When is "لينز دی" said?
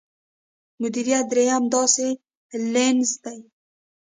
2.73-3.39